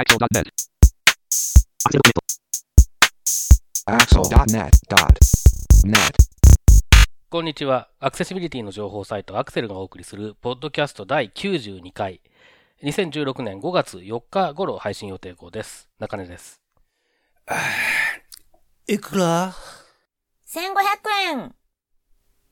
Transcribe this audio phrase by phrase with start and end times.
[0.00, 0.48] Axel.net.
[3.84, 5.92] Axel.net.net.
[7.28, 7.90] こんにちは。
[8.00, 12.22] アクセシビリティの情報サイトアクセルがお送りするポッドキャスト第92回。
[12.82, 15.90] 2016年5月4日頃配信予定号です。
[15.98, 16.62] 中根です。
[18.88, 19.52] いくら
[20.48, 20.62] ？1500
[21.32, 21.54] 円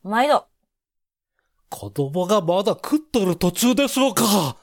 [0.02, 0.44] 毎度。
[1.70, 4.58] 子供がまだ食っとる途中でしょうか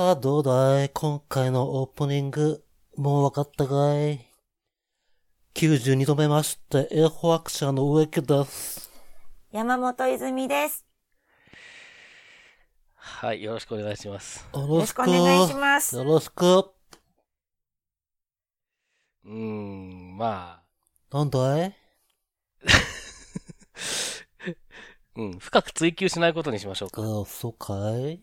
[0.00, 0.90] あ、どうだい?
[0.90, 2.64] 今回のオープニング、
[2.96, 4.24] もうわかったかい
[5.54, 8.92] ?92 度目まして、エホアクシャの植木です。
[9.50, 10.86] 山本泉です。
[12.94, 13.42] はい。
[13.42, 14.46] よろしくお願いします。
[14.54, 15.96] よよろしくお願いします。
[15.96, 16.44] よろしく。
[19.24, 20.62] うーん、ま
[21.10, 21.76] あ、なんだい?
[25.16, 27.02] うん、深く追求しないことにしましょうか。
[27.02, 28.22] あ、そうかい?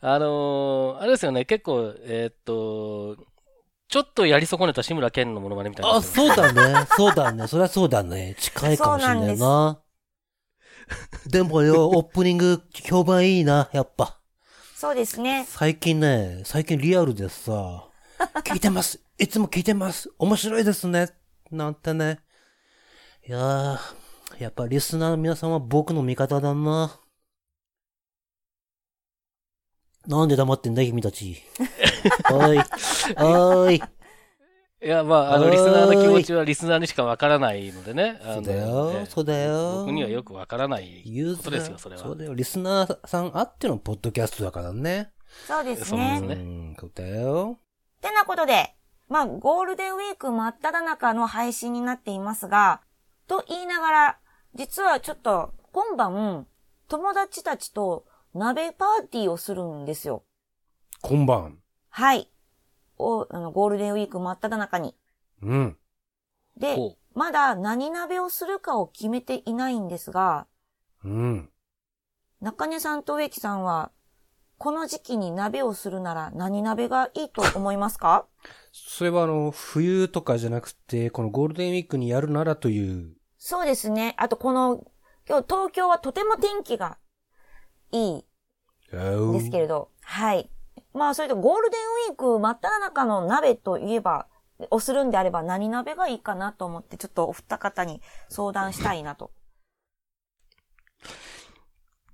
[0.00, 3.16] あのー、あれですよね、結構、えーっと、
[3.88, 5.96] ちょっとやり損ねた志村けんのモノマネみたいな。
[5.96, 6.86] あ、そうだね。
[6.96, 7.46] そうだね。
[7.46, 8.36] そりゃそうだね。
[8.38, 9.80] 近いかもしれないな。
[11.26, 14.20] でもよ、オープニング評判いいな、やっぱ。
[14.74, 15.46] そうですね。
[15.48, 17.88] 最近ね、最近リアルでさ、
[18.44, 19.00] 聞いてます。
[19.18, 20.10] いつも聞いてます。
[20.18, 21.10] 面白いですね。
[21.50, 22.20] なんてね。
[23.26, 23.78] いやー、
[24.38, 27.00] やっぱリスナーの皆さんは僕の味方だな。
[30.06, 31.42] なんで黙ってんだ、君たち。
[32.32, 32.60] おい、
[33.18, 33.82] おい。
[34.82, 38.20] いや、まあ、あの、リスナーの気持ちはリスナーにしかわからないのでね。
[38.22, 41.02] そうだよええそうだよ僕にはよくわからない
[41.36, 42.02] ことですよ、それは。
[42.02, 42.34] そうだよ。
[42.34, 45.10] リスナーさんあってのポッドキャストだからね。
[45.48, 46.28] そうですそうですね。
[46.28, 47.58] ねうん、そうだよ。
[48.00, 48.74] てなことで、
[49.08, 52.82] まあ、ゴールデンウィーク真っ只中の配信になっていますが、
[53.26, 54.18] と言いながら、
[54.54, 56.46] 実はちょっと、今晩、
[56.88, 58.04] 友達たちと
[58.36, 60.24] 鍋パーティーをするんですよ。
[61.02, 61.58] 今晩？
[61.88, 62.30] はい。
[62.98, 64.94] お、あの、ゴールデンウィーク真っ只中に。
[65.42, 65.76] うん。
[66.56, 70.46] でほ、まだ何鍋をするかを決めていないんですが、
[71.04, 71.50] うん。
[72.40, 73.90] 中根さんと植木さんは、
[74.58, 78.26] この時期に鍋をするなら何鍋がいいと思いますか？
[78.72, 83.14] それはあの、冬とかじゃなくて、このゴールデンウィークにやるならという。
[83.38, 84.14] そうですね。
[84.18, 84.84] あとこの、
[85.28, 86.98] 今日東京はとても天気が
[87.92, 88.24] いい
[89.26, 90.50] んですけれど、はい。
[90.92, 91.80] まあそれとゴールデン
[92.10, 94.26] ウィーク真っ只中の鍋といえば、
[94.70, 99.30] をするんであれば何鍋がいいかなと思って、ちょっとお二方に相談したいなと。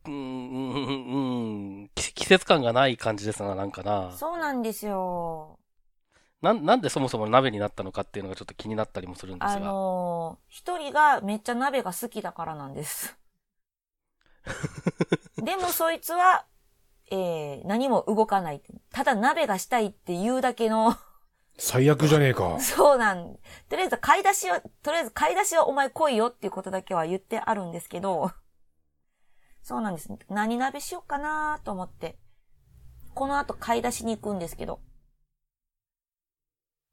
[0.04, 4.12] うーん、うん、うん、季季節感がない感じですな、なんかな。
[4.12, 5.58] そうなんですよ。
[6.40, 9.60] なん、なんでそもそも鍋になったのかっていうのがちょっと気になったりもするんですあが。
[9.60, 13.16] のー一人がめっちゃ鍋が好きだからなんです。
[15.42, 16.46] でもそいつは、
[17.10, 18.62] えー、何も動かない。
[18.92, 20.96] ただ鍋がしたいっていうだけの、
[21.58, 22.58] 最悪じゃねえか。
[22.60, 23.36] そうなん。
[23.68, 28.32] とりあえず買い出しは、とりあえず買い出しはお前来いよっていうことだけは言ってあるんですけど、
[29.62, 30.08] そうなんです。
[30.28, 32.18] 何鍋しようかなと思って。
[33.14, 34.80] この後買い出しに行くんですけど。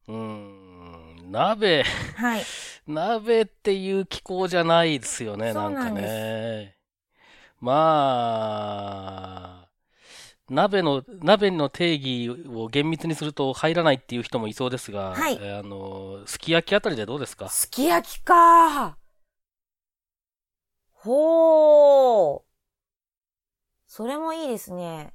[0.08, 1.84] うーん、鍋、
[2.16, 2.44] はい。
[2.86, 6.79] 鍋っていう気候じゃないですよね、なんかそうなんでね。
[7.62, 7.74] ま
[9.66, 9.70] あ、
[10.50, 17.50] 鍋の、鍋の定義を厳密にすると入らないっていう人もいそうですが、はいえーあの、すき焼きあたりでどうですか？
[17.50, 18.98] すき焼きか
[20.94, 22.42] ほー。
[23.88, 25.14] それもいいですね。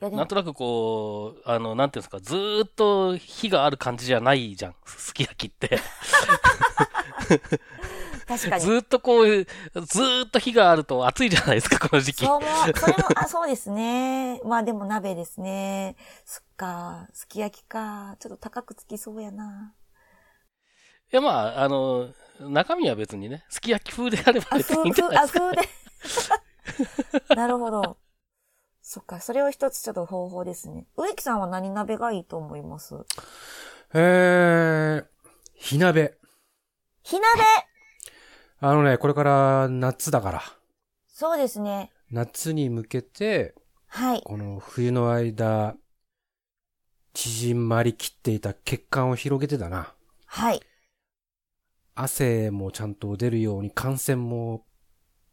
[0.00, 5.80] いやでもなんとなくこう、あの、なんていうんですか、ずーっと火がある感じじゃないじゃん、すき焼きって。
[8.28, 8.62] 確かに。
[8.62, 12.26] ずーっとこう、ずーっと火があると暑いじゃないですか、この時期。
[12.26, 12.46] そうも、
[12.76, 14.40] それも、あ、そうですね。
[14.44, 15.96] まあでも鍋ですね。
[16.24, 18.16] そっか、すき焼きか。
[18.20, 19.74] ちょっと高くつきそうやな。
[21.10, 25.40] いや、まあ、あの、中身は別にね、すき焼き風であればあ、別にいいんじゃないあ、ですか。
[25.40, 25.68] 風で。
[27.34, 27.96] なるほど。
[28.82, 30.86] そっか、それを一つちょっと方法ですね。
[30.96, 32.94] 植木さんは何鍋がいいと思います？
[33.94, 35.06] えー、
[35.54, 36.18] 火鍋。
[37.02, 37.42] 火鍋
[38.60, 40.42] あのね、これから夏だから。
[41.06, 41.92] そうですね。
[42.10, 43.54] 夏に向けて、
[43.86, 44.22] はい。
[44.24, 45.76] この冬の間、
[47.14, 49.94] 縮まりきっていた血管を広げてだな。
[50.26, 50.60] はい。
[51.94, 54.66] 汗もちゃんと出るように、感染も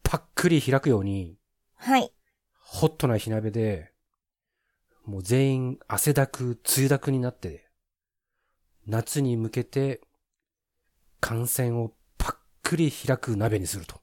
[0.04, 1.36] パックリ開くように、
[1.74, 2.12] はい。
[2.60, 3.92] ホットな火鍋で、
[5.04, 7.68] もう全員汗だく、梅雨だくになって、
[8.86, 10.00] 夏に向けて、
[11.20, 11.92] 感染を
[12.66, 14.00] くり開く鍋にすると。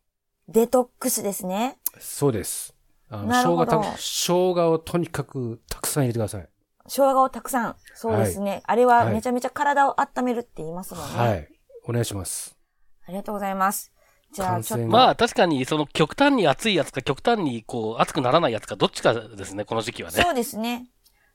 [0.48, 1.78] デトックスですね。
[2.00, 2.74] そうです。
[3.10, 6.48] あの生姜た、生姜をとにかくたくさん入れてください。
[6.88, 7.76] 生姜をたくさん。
[7.94, 8.52] そうですね。
[8.52, 11.18] はい、あれはめちゃめちゃ体を温めるって言いますもんね。
[11.18, 11.48] はい。
[11.86, 12.58] お願いします。
[13.06, 13.92] ありがとうございます。
[14.32, 14.88] じゃあ、ちょっと。
[14.88, 20.24] まあ、確かに、その極端に熱いやつか、極端にこう、熱くならないやつか、どっちかですね、この時期はね。
[20.24, 20.88] そうですね。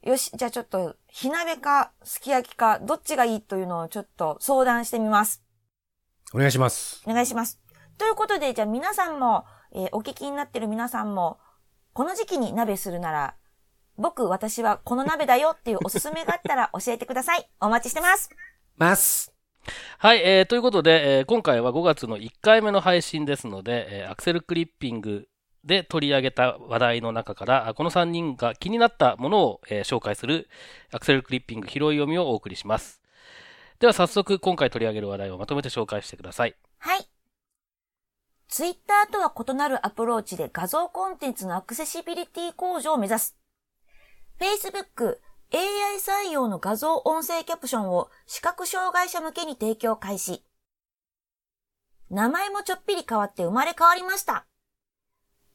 [0.02, 5.42] よし、じゃあちょっと、火鍋か、すき焼きか、どっちがいいというのをちょっと相談してみます。
[6.34, 7.02] お願いします。
[7.06, 7.58] お願いします。
[7.96, 11.38] ということで、じゃあ皆さんも、えー、お聞きになってる皆さんも、
[11.92, 13.34] この時期に鍋するなら、
[13.96, 17.48] 僕、私はこの鍋だよっていうおすすめがあったら 教えてください。
[17.60, 18.30] お待ちしてます。
[18.76, 19.32] ます。
[19.98, 25.28] はい、えー、ということで、えー、今回は5月の1回目の配信ですので、えー、アクセルクリッピング
[25.64, 30.48] で取り上げた話題の中から、この3人が気になったものを、えー、紹介する
[30.92, 33.02] アクセルクリッピング拾い読みをお送りします。
[33.80, 36.56] では早速今回取り上げる話題をまとめて紹介してください。
[36.78, 37.08] はい。
[38.48, 43.36] ツイッターとは異なるアプローチで画像コンテンツのアクセシビリティ向上を目指す。
[44.40, 45.18] Facebook
[45.52, 50.44] AI 採用の画像音声キャプションを視覚障害者向けに提供開始。
[52.10, 54.46] 名前もちょっぴり変わって生まれ変わりました。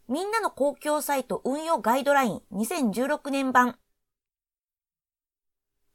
[0.08, 3.78] みんなの公共サイト運用ガイドライン2016年版。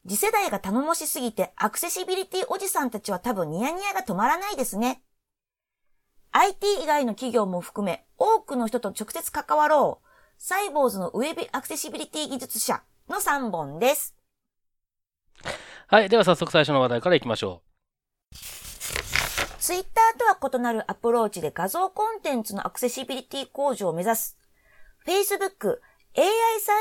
[0.08, 5.02] 次世代が頼もしすぎてアクセシビリティおじさんたちは多分ニヤニヤが止まらないですね。
[6.32, 10.08] IT 以外の企業も含め多くの人と直接関わろう。
[10.38, 14.16] サイボーズのウェブアクセシビリティ技術者の3本です。
[15.88, 16.08] はい。
[16.08, 17.62] では早速最初の話題からいきましょ
[18.32, 18.34] う。
[19.60, 24.38] ツイッターとは異なるアプローチで画像コンテンツのアクセシビリティ向上を目指す。
[25.06, 25.80] Facebook
[26.18, 26.24] AI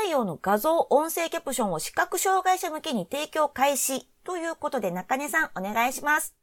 [0.06, 6.34] 採用の画像音声キャプションを視覚障害者向けに提供開始ということで中根さんお願いします。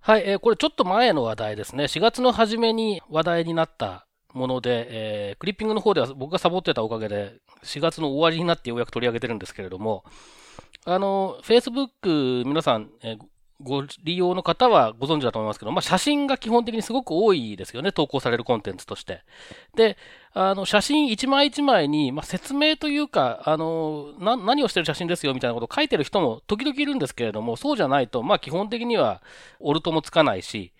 [0.00, 1.84] はい、えー、これちょっと前の話題ですね。
[1.84, 10.02] 4月の初めに話題になったもので、えー、クリッピングの方では僕がサボってたおかげで、4月の終わりになってようやく取り上げてるんですけれども、
[10.86, 13.18] あの、Facebook 皆さん、えー、
[13.62, 19.22] ご利用の方はご存知だと思いますけど、まあ、写真が基本的にすごく多いですよね、投稿されるコンテンツとして。
[19.74, 19.96] で、
[20.32, 29.22] あの、写真一枚一枚に、まあ、説明というか、あの、な、何をしてる写真ですよみたいなことを書いてる人も時々いるんですけれども、そうじゃないと、まあ、基本的には、
[29.58, 30.72] オルトもつかないし、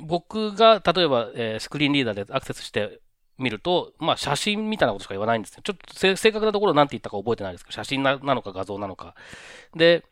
[0.00, 3.00] 僕が、例えば、えー、スクリーンリーダーでアクセスして
[3.38, 5.62] 見ると、まあ、写真みたいなことしか言わないんですね。
[5.62, 9.14] ちょっと正確なところ何て言ったか覚えてないですけど、写真なのか画像なのか。
[9.74, 10.04] で、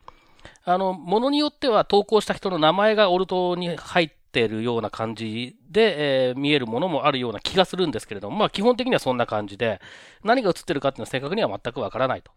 [0.63, 9.81] あの、ものによっては投稿した人の名前がオルトに入ってるような感じで、えー、見えるものもあるような気がするんですけれども、まあ基本的にはそんな感じで、
[10.23, 12.31] 何が映ってるかっていうのは正確には全くわからないと。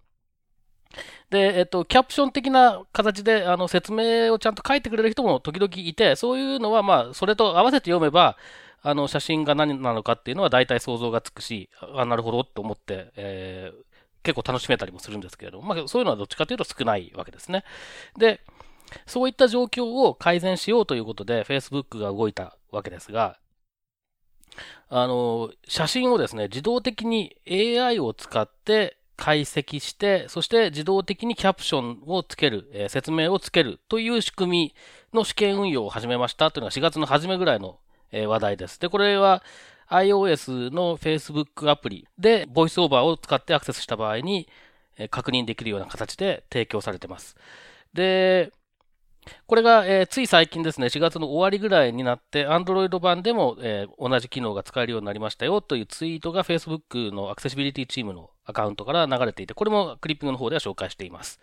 [1.31, 8.37] で、えっと、キャプション的な形で、あの、説明をちゃんと書いてくれる人も時々いて、そういうのは、まあ、それと合わせて読めば、
[8.83, 13.89] あの、写真が何なのかっていうのは大体想像がつくし、あ、なるほどと思って、えー、
[14.22, 17.64] 結構楽しめたりもするんですけれども、まあ、そういうのはどっちかというと少ないわけですね。
[18.19, 18.40] で、
[19.06, 23.38] そういった状況を改善しようということで、Facebook が動いたわけですが、
[24.88, 34.75] あの、写真をですね、自動的に AI を使って解析して、そして自動的にキャプションをつける、えー、説明をつけるという仕組み
[35.14, 37.78] の試験運用を始めましたというのが4月の初めぐらいの、
[38.12, 38.80] 話題です。
[38.80, 39.42] で、これは
[39.90, 44.49] iOS の Facebook アプリでボイスオーバーを使ってアクセスした場合に、
[45.09, 47.37] 確認できるような形で提供されてます。
[47.94, 48.52] で、
[49.47, 61.38] これが、えー、つい最近ですね、4月の終わりぐらいになって、Android 版でも、えー、同じ機能が使えるようになりましたよというツイートが Facebook のアクセシビリティチームのアカウントから流れていて、これもクリッピングの方では紹介しています。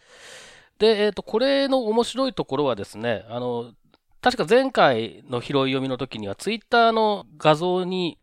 [0.79, 3.73] で、えっ、ー、と、これの面白いところはですね、あの、
[4.21, 8.17] 確か前回の拾い読みの時には、ツイッターの画像に、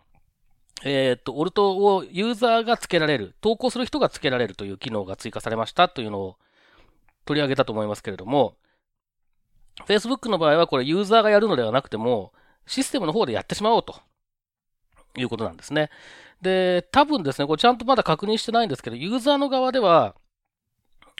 [0.82, 6.36] えっ、ー、と、オルトをユーザーが付けられる、投稿する人が付けられるという機能が追加されましたというのを
[7.24, 8.56] 取り上げたと思いますけれども、
[9.86, 12.32] Facebook の場合はこれユーザーがやるのではなくても、
[12.66, 13.96] システムの方でやってしまおうと
[15.16, 15.90] いうことなんですね。
[16.42, 20.14] で、多分ですね、これちゃんとまだ確認してないんですけど、ユーザーの側では、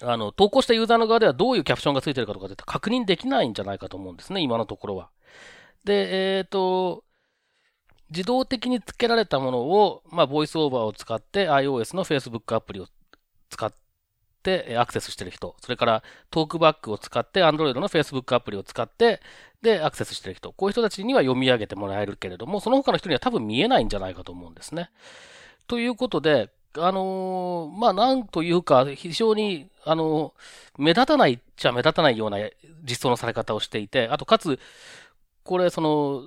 [0.03, 5.11] あの、投稿したユーザーの側ではどういうキャプションがついてるかとかって確認できないんじゃないかと思うんですね、今のところは。
[5.85, 7.04] で、えっ、ー、と、
[8.11, 12.87] 自動的に付けられたものを、まあ、ボイスオーバーを使って iOS の Facebook アプリを
[13.51, 13.73] 使っ
[14.43, 19.21] てアクセスしてる人、それからトークバックを使って Android の Facebook アプリを使って
[19.63, 24.91] でアクセスしてる人、こういう人たちには読み上げてもらえるけれども、その他の人には多分見えないんじゃないかと思うんですね。
[25.67, 32.39] ということで、あのー、まあ、なんというか、非常に、あのー、目立たないっちゃ目立たないような
[32.83, 34.59] 実装のされ方をしていて、あと、かつ、
[35.45, 36.23] これ、その、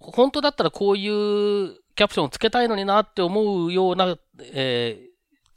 [0.00, 4.16] 本当だったらこういうキャプションをつけたいのになって思うような、
[4.52, 5.08] えー、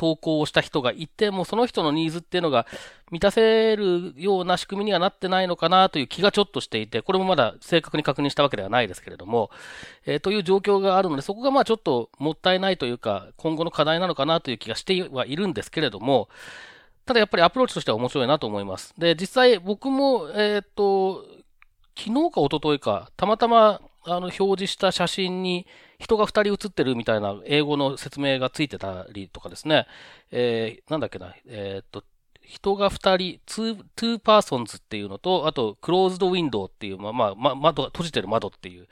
[0.01, 2.65] 投稿をした人がいて、もその人のニーズっていうのが
[3.11, 9.51] 満たせるような仕組みにはなってないのかなという気がちょっとしていて、これもまだ正確に確認したわけではないですけれども、
[10.07, 16.29] えー、という状況があるので、そこがまあちょっともったいないというか、今後の課題なのかなという気がしてはいるんですけれども、
[17.05, 18.95] ただやっぱりアプローチとしては面白いなと思います。
[18.97, 21.23] で、実際僕も、えっ、と、
[21.95, 25.67] 昨日か一昨日か、たまたまあの表示した写真に
[25.99, 29.85] 人が2人写ってるみたいな英語の説明がついてたりとかですね、
[30.31, 32.03] えー、なんだっけな、えー、っと、
[32.43, 38.87] 人が2人、2、2パーソンズっていうのと、あと、クローズドウィンドウっていう、まあ、まあ、窓、閉じてる窓っていう、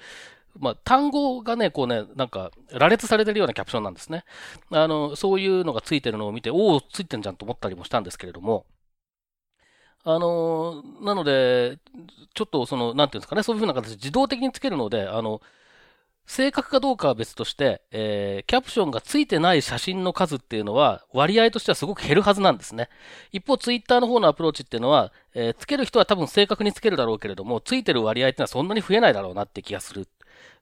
[0.58, 4.24] まあ、単語がね、こうね、なんか、羅列されてるようなキャプションなんですね。
[4.72, 8.66] あの、そういうのがついてるのを見て、おお、ついてんじゃんと思ったりもしたんですけれども、
[10.03, 11.77] あの、なので、
[12.34, 15.41] ちょっとその、なんていうんですかね、そういうふうな形で自動的につけるので、あの、
[16.29, 22.88] 正確かどうかは別として、えー、キャプションがついてない写真の数っていうのは割合としてはすごく減るはずなんですね。
[23.32, 30.08] 一方、ツイッターの方のアプローチっていうのは、えー、つける人は多分正確につけるだろうけれども、ついてる割合っていうのはそんなに増えないだろうなって気がする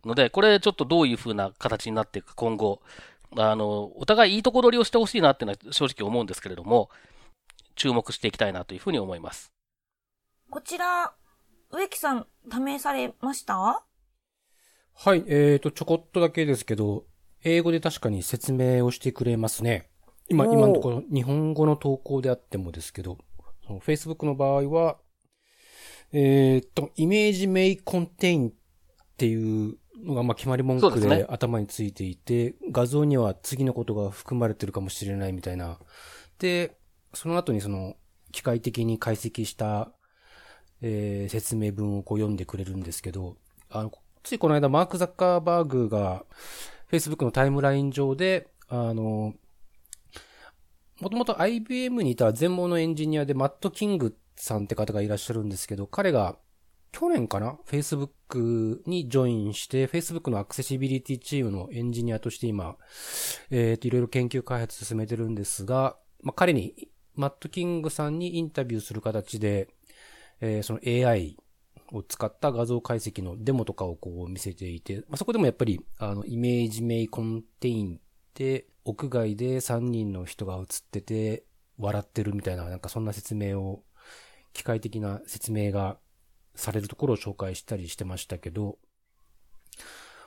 [0.05, 2.81] ので、これちょっとどういう風な形になっていくか今後、
[3.35, 6.89] あの、お互いいいとこ取りをしてほしいなっていうのは正直思うんですけれども、
[7.77, 9.53] 注目していきたいなというふうに思います。
[10.49, 11.13] こちら、
[11.71, 13.85] 植木さん、試されました？
[14.99, 17.05] はい、えーと、ちょこっとだけですけど、
[17.43, 19.89] 英語で確かに説明をしてくれますね。
[20.27, 23.17] 今、今のところ日本語の投稿であってもですけど、
[23.65, 24.97] その Facebook の場合は、
[26.11, 28.53] えーと、イメージメイコンテインっ
[29.17, 35.79] ていうのがまあ決まり文句で頭についていて、ね、画像には次のことが含まれてるかもしれないみたいな。
[36.39, 36.77] で、
[37.17, 37.95] その後にその
[38.31, 39.91] 機械的に解析した、
[40.81, 43.37] えー、説明文をこう読んでくれるんですけど、
[43.71, 43.91] あの、
[44.23, 46.25] ついこの間マーク・ザッカーバーグが
[46.91, 49.33] Facebook のタイムライン上で、あの、
[51.01, 56.37] もともと IBM にいた全盲のエンジニアでマット・キングさんって方がいらっしゃるんですけど、彼が
[56.91, 62.75] 去年かな ?Facebook にジョインして、Facebook のアクセシビリティチームのエンジニアとして今、
[63.49, 69.67] えっ、ー、と、いろいろ研究開発進めてるんですが、まあ、彼に、マット・キングさんにインタビューする形で、
[70.39, 71.37] えー、その AI
[71.91, 77.99] を使った画像解析のデモとかをこう見せていて、まあ、そこでもやっぱり、あの、イメージメイコンテイン
[78.35, 81.43] で、屋外で3人の人が映ってて、
[81.77, 83.83] 笑ってるみたいな、なんかそんな説明を、
[84.53, 85.99] 機械的な説明が
[86.55, 88.79] されるところを紹介したりしてましたけど、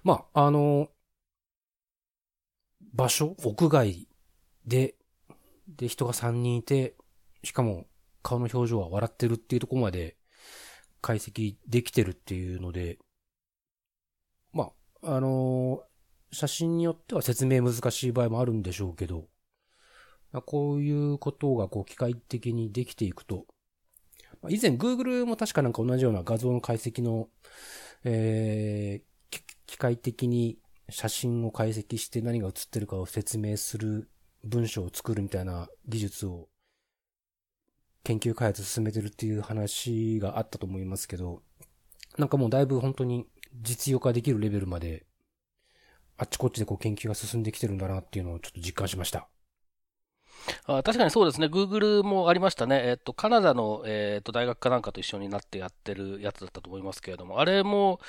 [0.03, 0.89] まあ、あの、
[2.93, 4.09] 場所、屋外
[4.67, 4.95] で、
[5.77, 6.95] で、人が3人いて、
[7.43, 7.87] しかも
[8.23, 10.17] 顔の表情は笑ってるっていうとこまで
[11.01, 12.99] 解析できてるっていうので、
[14.53, 14.71] ま
[15.03, 19.29] あ、あのー、写真によっては説明難しい場合もあるんでしょうけど、
[20.47, 23.47] こういうことがこう機械的にできていくと、
[24.49, 27.29] 以前 Google も確かなんか同じような画像の解析の、
[28.05, 30.59] えー、機械的に
[30.89, 34.09] 写真を解析して何が写ってるかを説明する
[34.45, 36.49] 文章を作るみたいな技術を
[38.05, 41.43] 研究開発進めてるっていう話があったと思いますけど、
[42.19, 43.27] なんかもうだいぶ本当に
[43.61, 45.05] 実用化できるレベルまで、
[46.17, 49.29] あっちこっちでこう研究が進んできてるんだなっていうのをちょっと実感しました。
[50.67, 51.47] あ確かにそうですね。
[51.47, 52.83] Google もありましたね。
[52.85, 58.01] えっと、カナダの、えっと、大学かなんかと一緒になってやってるやつだったと思いますけれども、あれも、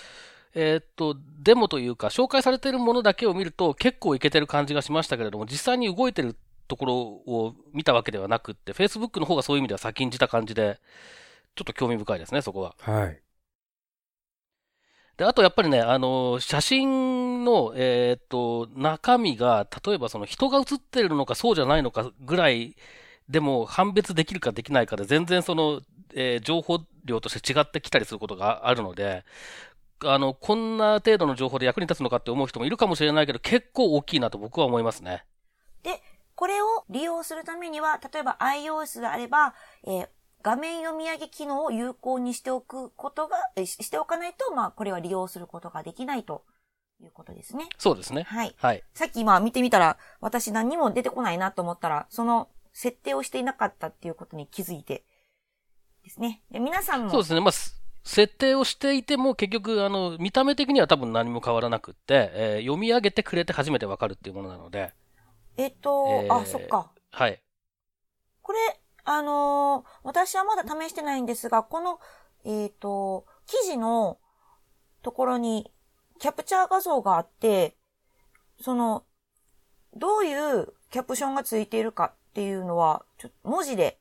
[0.53, 6.35] えっと、デモというか、紹介されているものだけを見ると結構いけてる感じがしましたけれども、実際に動いてる
[6.67, 10.79] ところを見たわけではなくって、Facebook の方がそういう意味では先んじた感じで、
[11.55, 12.75] ちょっと興味深いですね、そこは。
[12.79, 13.21] はい。
[15.17, 22.75] で、あとやっぱりね、あの、写真の、えっ、と、中身が、例えばその人が写ってるのかそうじゃないのかぐらい
[23.29, 25.81] でも判別できるかできないかで全然その、
[26.13, 29.23] えー、情報量として違ってきたりすることがあるので、
[30.03, 35.25] あの、こんな程度の情報で役に立つのかって思う人もいるかもしれないけど、結構大きいなと僕は思いますね。
[35.83, 36.01] で、
[36.35, 39.53] これを利用するためには、例えば iOS であれば、
[39.83, 40.09] えー、
[40.41, 46.43] 画面読み上げ機能を有効にしておくことが、しておかないと、まあ、これは利用することができないと
[47.01, 47.67] いうことですね。
[47.77, 48.23] そうですね。
[48.23, 48.55] はい。
[48.57, 48.83] はい。
[48.93, 55.05] さっき今見てみたら、私何も出てこないなと思ったら、その設定をしていなかったっていうことに気づいて、
[56.03, 56.41] ですね。
[56.51, 57.11] で、皆さんも。
[57.11, 57.41] そうですね。
[57.41, 57.51] まあ、
[58.03, 64.93] 設定をしていても結局、あの、見た目的には多分何も変わらなくって、えー、読み上げてくれて初めてわかるっていうものなので。
[65.57, 66.91] えっと、えー、あ、そっか。
[67.11, 67.41] はい。
[68.41, 68.59] これ、
[69.03, 71.99] あのー、私はまだ試してないんですが、この、
[72.43, 74.17] えっ、ー、と、記事の
[75.03, 75.71] ところに
[76.19, 77.75] キャプチャー画像があって、
[78.59, 79.03] その、
[79.95, 83.99] どういうキャプションがついているかっていうのは、ちょ文字で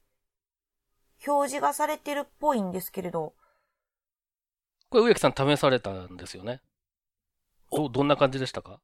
[1.26, 3.34] 表示がされてるっぽいんですけれど。
[4.90, 6.60] これ植木さん試されたんですよね？
[7.70, 8.80] ど、どんな感じでしたか？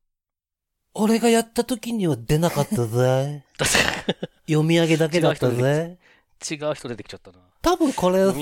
[0.94, 3.44] 俺がやった時には出なかったぜ。
[4.48, 5.98] 読み上げだけだったぜ。
[6.48, 7.38] 違う人出てきちゃったな。
[7.60, 8.36] 多分これさ、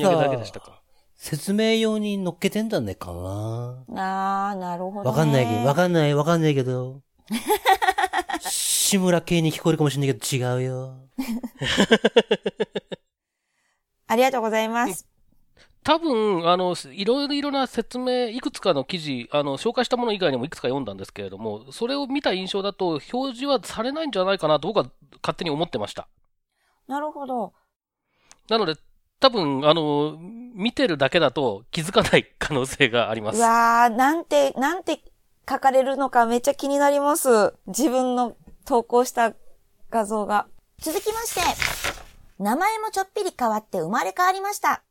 [1.16, 3.84] 説明用に乗っけてんだねかな。
[4.50, 5.08] あー、なるほど、ね。
[5.08, 7.00] わかんないけど、わかんない、わかんないけど。
[8.40, 10.98] 志村系に聞こえるかもしれないけど違うよ。
[14.06, 15.06] ありがとうございます。
[15.84, 24.90] 多分、あの、いろいろな説明、いくつかの記事、あの、紹介したもの以外にもいくつか読んだんですけれども、それを見た印象だと、表示はされないんじゃないかなと僕は
[25.22, 26.08] 勝手に思ってました。
[26.88, 27.52] なるほど。
[28.48, 28.76] なので、
[29.20, 33.38] 多分、あの、見てるだけだと気づかない可能性があります。
[33.38, 35.00] うわー、なんて、なんて
[35.48, 37.54] 書かれるのかめっちゃ気になります。
[37.66, 39.34] 自分の投稿した
[39.90, 40.46] 画像が。
[40.78, 41.42] 続きまして、
[42.38, 44.82] 名前もちょっぴり変わって生まれ変わりました。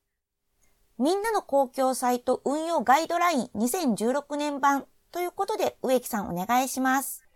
[1.03, 7.27] みんなの公共サイト運用ガイドライン2016年版ということで、植木さんお願いします。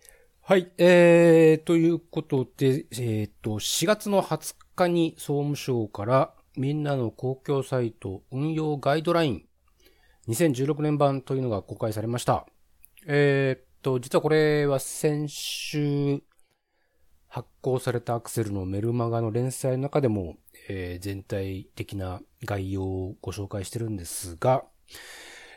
[0.41, 9.45] はい、えー、ということで、えっ、ー、と、4月の20日に総務省からみんなの公共サイト運用ガイドライン
[10.29, 12.45] 2016年版というのが公開されました。
[13.05, 16.23] えー、っと、実はこれは先週
[17.27, 24.63] 発行されたアクセルのメルマガの連載の中でもえー、全体的な概要をご紹介してるんですが、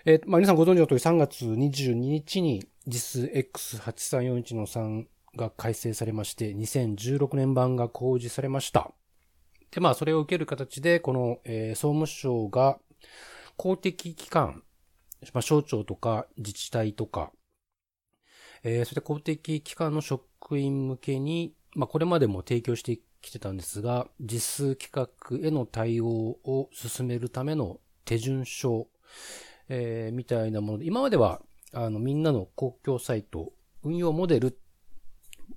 [0.05, 5.05] えー、まあ、皆さんご存知の通り3月22日に JIS X8341-3
[5.37, 8.93] が改正されまして、2016年版が公示されました。
[9.71, 12.79] で、まあ、それを受ける形で、この、えー、総務省が
[13.57, 14.63] 公的機関、
[15.35, 17.31] まあ、省庁とか自治体とか、
[18.63, 28.89] えー、そして公的機関の職員向けに、まあ、これまでも提供して来てたんですが、実数企画への対応を進めるための手順書、
[29.69, 31.41] えー、みたいなもので、今までは、
[31.73, 33.53] あの、みんなの公共サイト、
[33.83, 34.59] 運用モデル、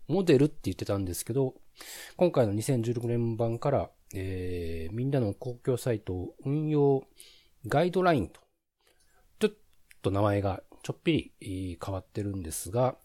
[0.08, 1.56] モデルって言ってたんですけど、
[2.18, 7.08] 今回の2016年版から、えー、みんなの公共サイト運用
[7.68, 8.42] ガイドラインと、
[9.40, 9.52] ちょっ
[10.02, 12.98] と名前がちょっぴり変わってるんですが、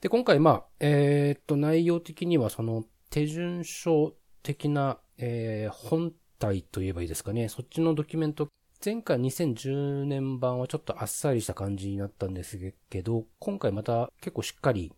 [0.00, 7.50] で、今回まあ、えー、っと、内容的にはその手順書的な、えー、本体と言えばいいですかね。
[7.50, 8.48] そっちのドキュメント、
[8.82, 14.94] 前回2010年版はちょっとあっさりした感じになったんですけど、今回また結構しっかり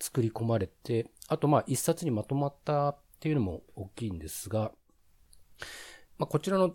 [0.00, 4.72] 作り込まれて、あとまあ一冊にまとまったっていうのも大きいんですが、
[6.18, 6.74] まあこちらの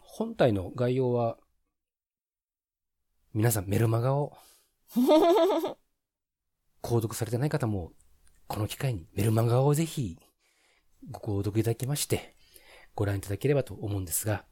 [0.00, 1.38] 本体の概要は、
[3.34, 4.36] 皆さんメルマガを
[6.82, 7.92] 購読されてない方も
[8.50, 10.18] この機会にメルマガをぜひ
[11.08, 12.34] ご購読いただきまして、
[12.96, 14.44] ご覧いただければと思うんですが、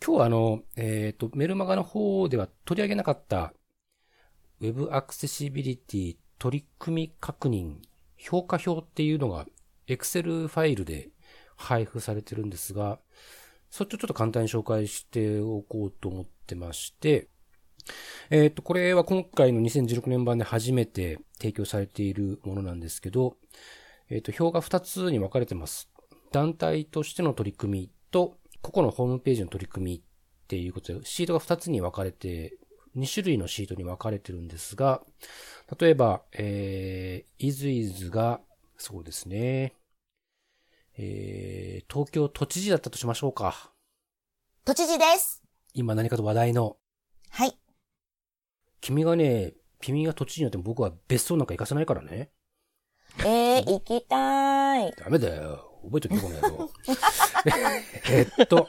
[0.00, 3.52] 今日はあの、えっ、ー、と、メルマガの方では取り上げなかった
[4.60, 7.78] Web アクセシビリティ取り組み確認
[8.16, 9.46] 評価表っていうのが
[9.88, 11.08] Excel ファイルで
[11.56, 13.00] 配布されてるんですが、
[13.68, 17.26] そっちをちょっと簡単に紹介しておこうと思ってまして、
[18.30, 23.36] えっ、と、これは今回の2016年版で初めて提供されているものなんですけど、
[24.08, 25.90] えっ、と、表が2つに分かれてます。
[26.32, 30.02] 団体としての取り組みと、個々のホームページの取り組みっ
[30.46, 32.58] ていうことで、シートが2つに分かれて、
[32.96, 35.02] 2種類のシートに分かれてるんですが、
[35.78, 38.40] 例えば、えー、イズイズが、
[38.76, 39.74] そうですね、
[40.96, 43.72] えー、東京都知事だったとしましょうか。
[44.64, 45.42] 都知事です。
[45.72, 46.76] 今何かと話題の。
[48.80, 48.86] はい。
[48.86, 52.30] 君がね、君が土地によっても僕は別荘なんか行かせないからね。
[53.18, 54.92] えー、行きたい。
[54.92, 55.66] ダメだよ。
[55.84, 56.70] 覚えとけよ、この野郎。
[58.10, 58.68] えっと、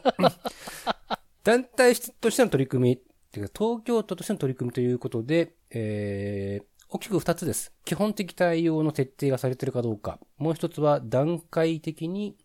[1.43, 2.99] 団体としての取り組み、っ
[3.31, 7.73] ていうか東京都としての取り組みということで、えー、大きく二つです。
[7.85, 10.19] 基本的対応の徹底がされているかどうか。
[10.37, 12.35] もう一つは段階的に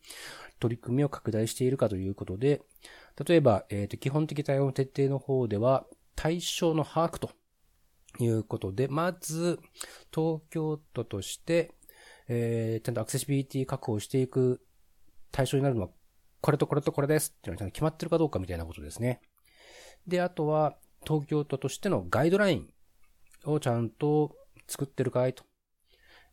[0.61, 2.63] 取り組みを拡大しているかということで、
[3.25, 7.31] 例えば、えっ、ー、と、基本的対応の徹底の方では、対象の把握と
[8.21, 9.59] いうことで、まず、
[10.15, 11.73] 東京都として、
[12.29, 14.61] えー、ちゃんとアクセシビリティ確保していく
[15.33, 15.89] 対象になるのは、
[16.41, 19.21] これとこれとこれですっていうのはちゃんと決まってるかどうかみたいなことですね。
[20.07, 20.77] で、あとは、
[21.07, 22.69] 東京都としてのガイドライン
[23.45, 25.45] をちゃんと作ってるかいと。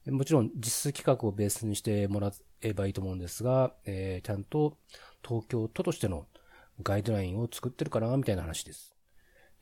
[0.07, 4.77] もちろん実数企画をベースにしてもらえばいいと思うんですが、えー、ちゃんと
[5.25, 6.27] 東京都としての
[6.81, 8.92] ガイドラインを作ってるかなみたいな話です。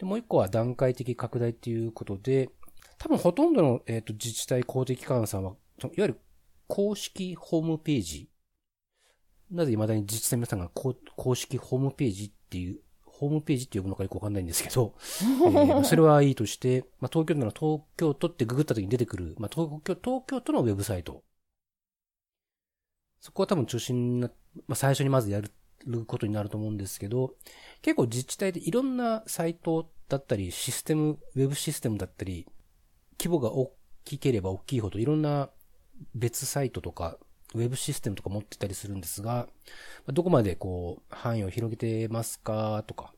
[0.02, 2.50] で、もう一個は段階的拡大っていうことで、
[2.98, 6.20] 多分ほとんどの、えーと、自治体公的機関さんは、いわゆる
[6.68, 8.28] 公式ホームページ。
[9.52, 21.24] なぜ未だに自治体皆さんが公式ホームページっていう、ホームページって呼ぶのかよくわかんないんですけど、 えー、それはいいとして、まあ、東京都の東京都ってググった時に出てくる、まあ、東京、東京都のウェブサイト。
[23.20, 24.32] そこは多分中心な、
[24.66, 25.52] まあ、最初にまずやる
[25.86, 27.36] ることになると思うんですけど、
[27.82, 32.48] 結構自治体でいろんなサイトだったり、システム、ウェブシステムだったり、
[33.20, 35.50] 規模が大きければ大きいほどいろんな
[36.16, 37.18] 別サイトとか、
[37.54, 39.48] ウェブシステムとか持ってたりするんですが、
[40.08, 43.14] どこまでこう、範囲を広げてますかとか、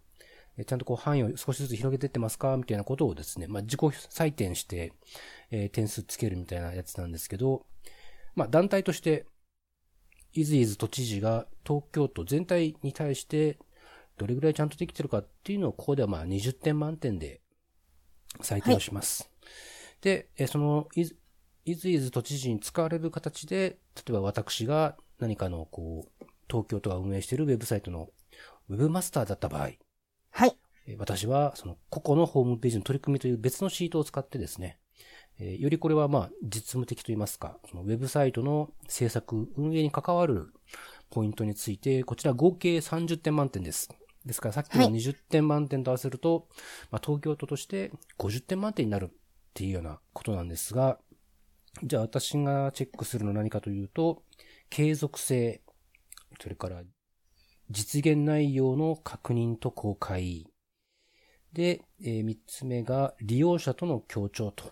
[0.65, 4.93] ちゃんとこう範囲を少しずつ広げてってますかみたいなことをですね、まあ自己採点して、
[5.49, 7.65] え、点数つけるみたいなやつなんですけど、
[8.35, 9.25] まあ団体として、
[10.33, 13.57] イズイズ都知事が東京都全体に対して
[14.17, 17.41] どれぐらいちゃんとできてるかっていうのをここではまあ20点満点で
[18.41, 19.23] 採点をします。
[19.23, 19.29] は
[20.11, 21.15] い、で、そのイズ
[21.65, 28.09] イズイズ都知事に使われる形で、例えば私が何かのこう、東京都が運営しているウェブサイトの
[28.69, 29.71] ウェブマスターだった場合、
[30.31, 30.57] はい。
[30.97, 34.77] 私はその個々のホームページの取り組みという別のシートを使ってですね、
[35.39, 40.53] えよりこれはまあ実務的といいますか、そのウェブサイトの制作、運営に関わる
[41.09, 43.89] ポイントについて、こちら合計30点満点です。
[44.25, 46.45] ですからさっきの20点満点と合わせると、はい、
[46.91, 49.09] まあ、東京都として50点満点になるっ
[49.53, 50.99] ていうようなことなんですが、
[51.83, 54.23] じゃあ私がチェックするのは何かというと、
[54.69, 55.61] 継続性、
[56.39, 56.83] それから
[57.69, 60.47] 実現内容の確認と公開。
[61.53, 64.71] で、えー、3つ目が利用者との協調と。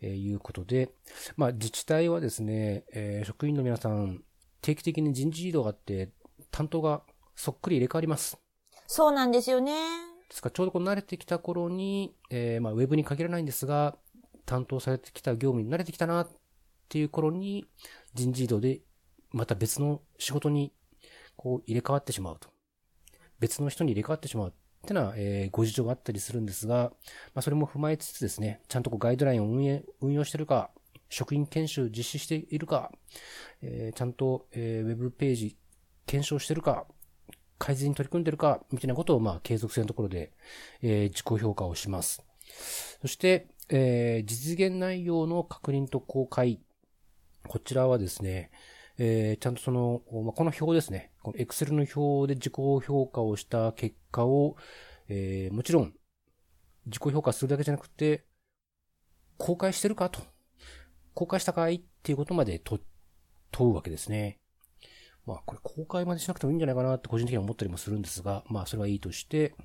[0.00, 0.90] えー、いうことで、
[1.36, 4.22] まあ自治体はですね、えー、職員の皆さん、
[4.60, 6.10] 定期的に人事異動があって、
[6.50, 7.02] 担当が
[7.34, 8.38] そっくり入れ替わります。
[8.86, 9.72] そうなんですよね。
[10.28, 13.96] ですからちょうどこう慣れてきた頃に、えー、まあウェブに限らないんですが、
[14.44, 16.28] 担当されてきた業務に慣れてきたなっ
[16.88, 17.66] ていう頃に、
[18.14, 18.80] 人事異動で
[19.32, 20.72] また別の仕事に
[21.36, 22.48] こう入れ替わってしまうと。
[23.38, 24.52] 別の人に入れ替わってしまうっ
[24.84, 26.92] ってのは、えー、ご事情があったりするんですが、
[27.34, 30.70] まあ、それも踏まえつつですね、ちゃんとこうガイドラインを運営、運用してるか、
[31.08, 32.92] 職員研修実施しているか、
[33.62, 35.56] えー、ちゃんと、えー、ウェブページ
[36.06, 36.86] 検証してるか、
[37.58, 40.32] 改善に取り組んでるか、みたいなことを、まあ、継続性のところで、
[40.82, 42.24] えー、自己評価をします。
[43.00, 46.60] そして、えー、実現内容の確認と公開。
[47.48, 48.50] こちらはですね、
[48.98, 51.12] えー、ちゃんとその、まあ、この表ですね。
[51.26, 54.56] この Excel の表で自己評価をした結果を、
[55.08, 55.92] えー、もちろん、
[56.86, 58.26] 自己評価するだけじゃなくて、
[59.36, 60.20] 公開してるかと。
[61.14, 62.78] 公開したかいっていうことまでと
[63.50, 64.38] 問うわけですね。
[65.26, 69.56] まあ、これ公開までしなくてもいいんじゃないかなって個人的には思ったりもするんですが、まあ、それはいいとして、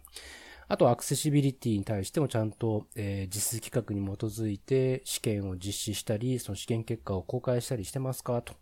[0.68, 8.56] あと、アクセシビリティに対してもちゃんと、えー、実施企画に基づいて試験を実施したり、その試験結果を公開したりしてますかと、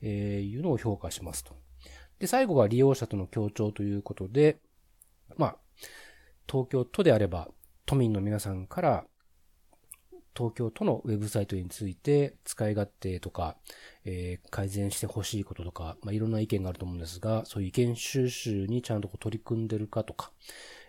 [0.00, 1.56] えー、いうのを評価しますと。
[2.20, 4.58] で、最後が利用者との協調ということで、
[5.36, 5.56] まあ、
[6.48, 7.48] 東京都であれば、
[7.86, 9.04] 都民の皆さんから、
[10.36, 13.56] 東京都のウェブサイトについて使い勝手とか、
[14.04, 20.30] えー、改善してほしいこととか、まあ、いろんな意見があると思うんですが、そういう意見収集にちゃんとこう取り組んでるかとか、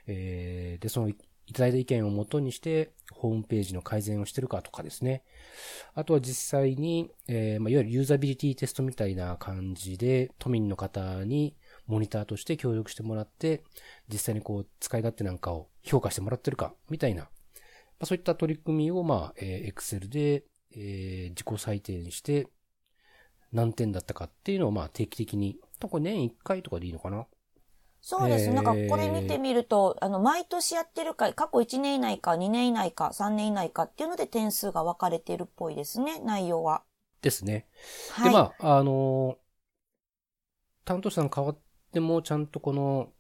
[0.06, 1.12] えー、で、その
[1.52, 5.22] いただいた意見をもとにして、ホームページの改善をしてるかとかですね。
[5.94, 13.64] あとは実際に、えー、まあ、いわゆるユーザビリティテストみたいな感じで、都民の方にモニターとして協力してもらって、
[14.08, 17.30] 実際にこう、使い勝手なんかを評価してもらってるか、みたいな、ま
[18.00, 22.48] あ、そういった取り組みを、まあ、えー、Excel で、えー、自己採点して、
[23.52, 27.28] 何点だったかっていうのを、まあ、定期的に、これ年1回とかでいいのかな
[28.02, 28.52] そうです。
[28.52, 36.84] なんかこれ見てみると、あの、毎年やってるか、過去1年以内か2年以内か3年以内かっていうので点数が分かれているっぽいですね、内容は。
[37.22, 37.68] ですね。
[38.12, 39.38] はい、で、まあ、あの
[40.84, 41.58] 担当者が変わっ
[41.94, 43.12] ても、ちゃんとこの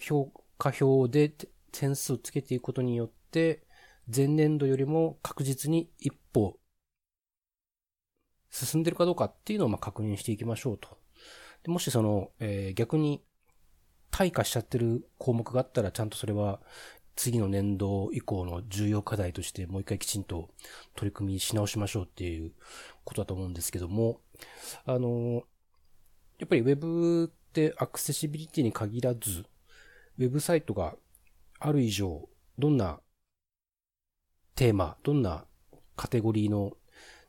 [0.00, 1.34] 評価表で
[1.72, 3.64] 点数をつけていくことによって、
[4.14, 6.58] 前年度よりも確実に一歩
[8.50, 10.98] 進んでるかどうかっていうのをまあ確認していきましょうと。
[11.64, 13.24] でもしその、えー、逆に
[14.14, 16.60] 退化しちゃってる項目があったら、ちゃんとそれは
[17.16, 20.50] 次の年度以降の重要課題としてもう一回きちんと
[20.94, 22.52] 取り組みし直しましょうっていう
[23.02, 24.20] ことだと思うんですけども、
[24.86, 25.42] あの、
[26.38, 29.46] やっぱり Web ってアクセシビリティに限らず、
[30.18, 30.94] ウェブサイトが
[31.58, 33.00] ある以上、どんな
[34.54, 35.44] テーマ、どんな
[35.96, 36.76] カテゴリーの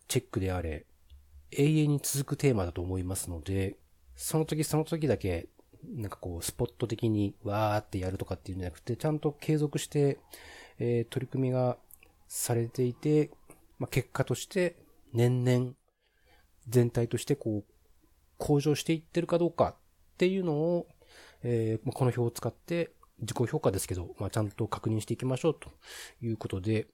[0.07, 0.85] チェックであれ、
[1.49, 3.75] 永遠に続くテーマだと思いますので、
[4.15, 5.49] その時その時だけ
[5.93, 10.19] なんかこう、スポット的にわーってやるとかっていうんじゃなくて、ちゃんと継続して、
[10.79, 11.77] えー、取り組みが
[12.27, 13.31] されていて、
[13.79, 14.77] まあ、結果として
[15.13, 15.73] 年々
[16.67, 17.73] 全体としてこう、
[18.37, 19.75] 向上していってるかどうかっ
[20.17, 20.87] ていうのを、
[21.43, 25.69] えー、この表を使って自己評価ですけど、まあ、ちゃんと確認していきましょうと
[26.21, 26.87] いうことで、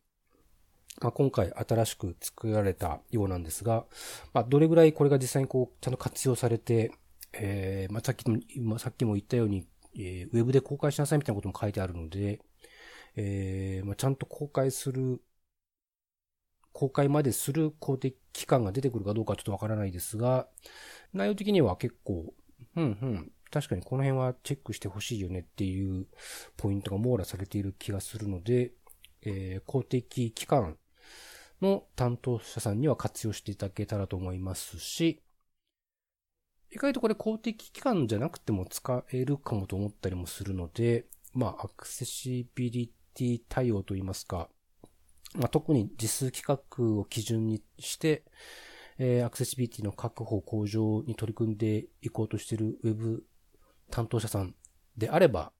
[0.99, 3.85] まあ、今回新しく作られたようなんですが、
[4.33, 6.91] まあ、どれぐらいこれが実際にこう、ちゃんと活用されて、
[7.33, 8.25] えー、まあ、さっき
[8.59, 12.39] も、さっきも言ったように、えー、ウェブで公開しなさいみたいなことも書いてあるので、
[13.15, 15.21] えー、まあ、ちゃんと公開する、
[16.73, 20.47] 公開までする公的機関が出てくるかどうかちょっとわからないですが、
[21.13, 22.33] 内容的には結構、
[22.75, 26.07] うんうん、確かにこの辺はチェックしてほしいよねっていう
[26.55, 28.71] ポイントが網羅されている気がするので、
[29.23, 30.77] えー、公的機関
[31.61, 35.21] の担当者さんには活用していただけたらと思いますし、
[36.73, 44.49] 意外とこれ公的機関じゃなくても使えるかもと思ったりもするので、まあ、アクセシビリティ対応といいますか、
[45.35, 48.23] まあ、特に実数規格を基準にして、
[48.97, 53.25] えー、アクセシビリティの確保向上に取り組んでいこうとしているウェブ
[53.89, 54.55] 担当者さん
[54.97, 55.51] であれば、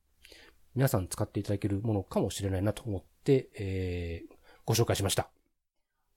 [0.75, 5.29] 皆さん使っていただけるものかもしれないなと思って、えー、ご紹介しました。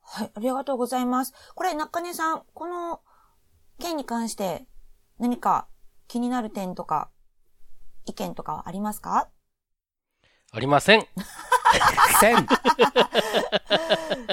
[0.02, 1.32] はい、ありがとうございます。
[1.54, 3.00] これ、中根さん、この
[3.80, 4.66] 件に関して
[5.18, 5.66] 何か
[6.08, 7.10] 気になる点とか、
[8.06, 9.28] 意見とかありますか？
[10.52, 11.06] ありません。
[12.20, 12.46] せん。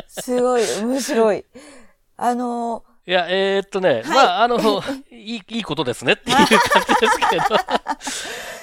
[0.08, 1.46] すごい、面白い。
[2.18, 4.60] あのー、いや、えー、っとね、はい、まあ、あの、
[5.10, 7.44] いい、いいことですねっていう感じですけど、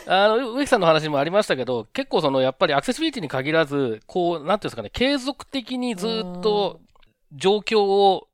[0.14, 6.80] あの、植木さんの話もありましたけど、結構その、やっぱりアクセシビリティに限らず、こう、なんていうんですかね、継続的にずっと
[7.32, 8.28] 状況を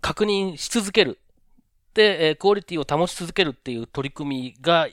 [0.00, 1.20] 確認し続ける。
[1.98, 4.86] で、えクオリティを保ち続けるっていう取り組みが、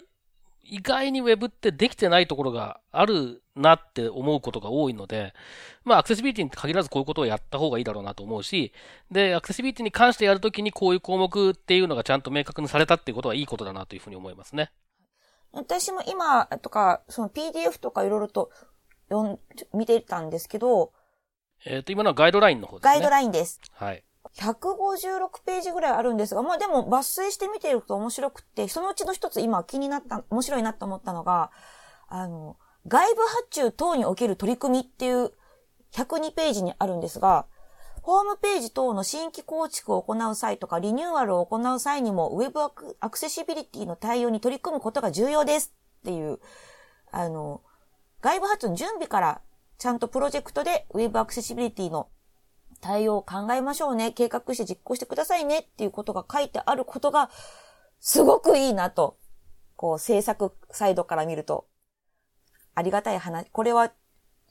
[0.64, 5.36] 意外に Web ってできてないところがあるなって思うことが多いので、
[5.84, 8.74] まあ、アクセシビリティに限らずこういうことをやった方がいいだろうなと思うし、
[9.12, 14.72] で、アクセシビリティに関してやるときにこういう項目っていうのがちゃんと明確にされたっていうことはいいことだなというふうに思いますね。
[15.52, 18.50] 私も今とか、その PDF とかいろいろと
[19.10, 19.40] 読ん、
[19.78, 20.92] 見てたんですけど、
[21.66, 22.94] えっ、ー、と、今のはガイドラインの方ですね。
[22.96, 23.62] ガイドラインです。
[23.74, 24.04] はい。
[24.34, 31.52] 156ページぐらいあるんですが、まあでも抜粋してみていると面白くって、そのうちの一つ今気になった、面白いなと思ったのが、
[32.08, 32.58] あの、
[32.88, 35.32] 外部発注等における取り組みっていう
[35.94, 37.46] 102ページにあるんですが、
[38.02, 42.70] ホームページ等の新規構築を行う際とか、リニューアルを行う際にも、ウェブア
[43.10, 46.40] クセシビリティの対応に取り組むことが重要ですっていう、
[47.12, 47.62] あの、
[48.22, 49.42] 外部発注の準備から
[49.80, 52.10] ちゃんとプロジェクトでウェブアクセシビリティの
[52.86, 55.62] 対応を考えましょうね、計画して実行してくださいね。
[55.62, 57.32] っていうことが書いてあることが、
[58.00, 59.18] すごくいいなと、
[59.76, 61.68] こう制作サイドから見ると、
[62.76, 63.92] ありがたい話、これは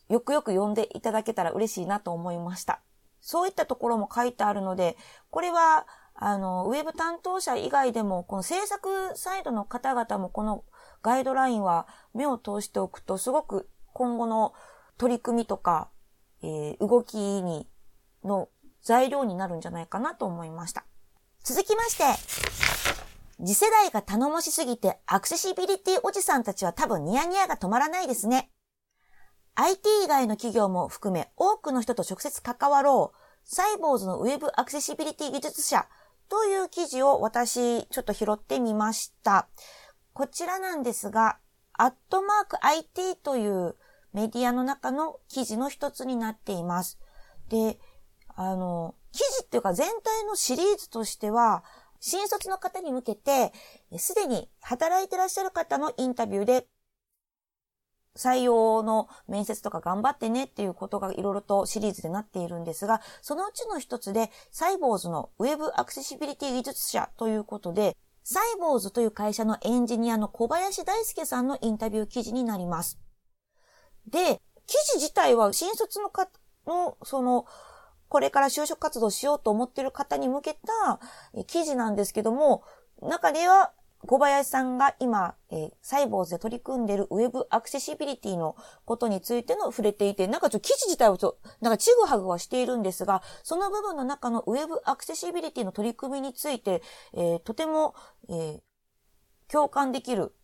[0.09, 2.81] よくよく読んでいただけたら嬉しいなと思いました。
[3.21, 4.97] そういったところも書いてあるので、
[5.31, 10.65] これは、あの、ウェブ担当者以外でも、この制作サイドの方々もこの
[11.03, 14.55] ガイドラインは目を通しておくと、すごく今後の
[14.99, 15.89] 取り組みとか、
[16.43, 17.69] えー、動きに
[18.25, 18.49] の
[18.83, 20.85] 材料になるんじゃないかなと思いました。
[21.43, 22.05] 続きまして、
[23.39, 28.51] 次世代が頼もしすぎてアクセシビリティおじさんたちは多分ニヤニヤが止まらないですね。
[29.57, 33.19] IT 以外の企業も含め多くの人と直接関わろう。
[33.45, 35.87] サイボーズのウェブアクセシビリティ技術者
[36.29, 39.49] という記事を私ちょっと拾ってみました。
[40.13, 41.39] こちらなんですが、
[41.75, 43.77] アットマーク IT という
[44.13, 46.99] メディアの中の記事の一つになっています。
[47.49, 47.79] で、
[48.37, 51.65] あの、記事っていうか全体のシリーズとしては、
[52.01, 53.53] 新卒の方に向けて、
[53.99, 56.67] すでに働いてらっしゃる方のインタビューで、
[58.17, 72.99] 採用の面接とか頑張ってねっていうことがいろいろとシリーズでなっているんですが、そのうちの一つで、サイボーズのウェブアクセシビリティ技術者ということで、サイボーズという会社のエンジニアの小林大輔さんのインタビュー記事になります。
[74.07, 76.31] で、記事自体は新卒の方
[76.67, 77.47] の、その、
[78.15, 81.01] これから就職活動しようと思っている方に向けた
[81.49, 82.63] 記事なんですけども、
[83.03, 83.73] 中では
[84.07, 96.83] 小林さんが今、えー、サイボーズで取り組んでいるウェブアクセシビリティのことについての触れていて、なんかちょっと記事自体をちょなんかちぐはぐはしているんですが、その部分の中のウェブアクセシビリティの取り組みについて、
[97.15, 97.97] えー、とても、
[98.29, 98.61] えー、
[99.49, 100.37] 共感できる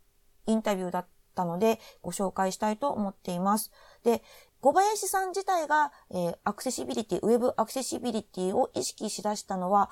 [0.47, 1.07] インタビューだっ
[1.37, 3.71] たので、ご紹介したいと思っています。
[4.03, 4.25] で、
[4.61, 9.91] 小林さん自体が、えー、アクセシビリティ、ウェブアクセシビリティを意識しだしたのは、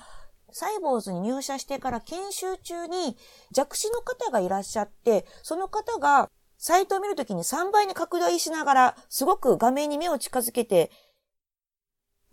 [0.51, 3.17] サイボーズに入社してから研修中に
[3.51, 10.91] 弱視の方がいらっしゃって、その方がサイトを見るときに3倍に拡大しながら、すごく画面に目を近づけて、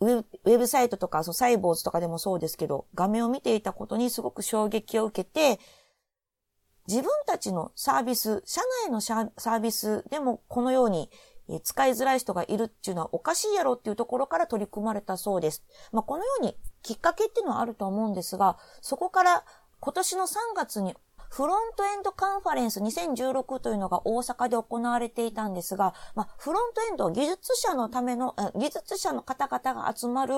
[0.01, 0.23] ウェ
[0.57, 5.59] ブサイトとか、そうサイボーズとかでもそうですけど、画面を見ていたことにすごく衝撃を受けて、
[6.87, 11.09] 自分たちのサービス、社内のサービスでもこのように
[11.63, 15.63] 使いづらい人がいるっていうのはおかしいやろっていうところから取り組まれたそうです。
[15.91, 19.45] まあ、このようにきっかけっていうのはあると思うんですが、そこから
[19.79, 20.95] 今年の3月に
[21.29, 30.33] フロントエンドカンファレンス2016というのが大阪で行われていたんですが、まあ、フロントエンド技術者のための、技術者の方々が集まる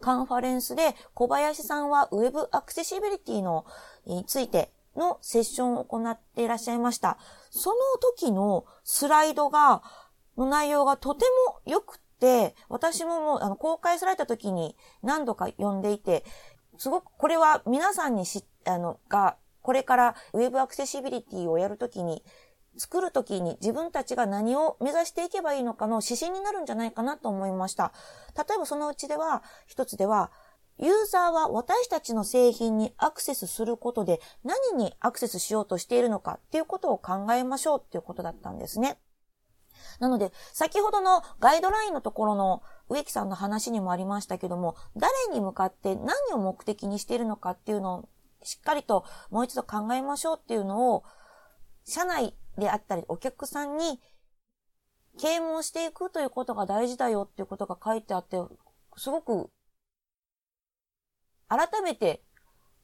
[0.00, 3.64] カンファレンスで、小林さんはウェブアクセシビリティの
[4.06, 7.18] についてのセッションを行っていらっしゃいました。
[7.50, 7.76] その
[8.16, 9.82] 時のスライドが、
[10.44, 16.24] の内容がとても良くて、私ももうあの公開された時に何度か読んでいて、
[16.78, 22.24] すごくこれは皆さんにし、あの、が、これからウェブアクセシビリティをやるときに、
[22.78, 27.92] 作るときに自分たちが何を目指していけばいいのかの指針になるんじゃないかなと思いました。
[28.34, 30.30] 例えばそのうちでは、一つでは、
[30.78, 38.98] ユーザーは私たちの製品にアクセスすることで何にアクセスしようとしているのかっていうことを考えましょうっていうことだったんですね。
[40.00, 48.08] なので、先ほどのガイドラインのところの植木さんの話にもありましたけども、誰に向かって何を目的にしているのかっていうのを
[48.42, 51.04] しっかりともう一度考えましょうっていうのを、
[51.84, 54.00] 社内であったりお客さんに
[55.20, 58.40] 啓蒙していくということが大事だよっていうことが書いてあって、
[58.96, 59.50] すごく
[61.48, 62.22] 改めて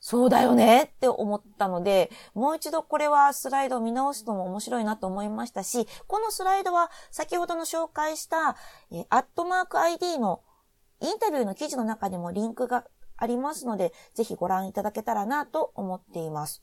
[0.00, 8.56] そうだよねって思ったので、もう一度これはスライドを見直すのも面白いなと思いましたし、このスライドは先ほどの紹介した、
[8.92, 10.42] えアットマーク ID の
[11.00, 12.84] インタビューの記事の中にもリンクが
[13.16, 16.62] ありますので、ぜひご覧いただけたらなと思っています。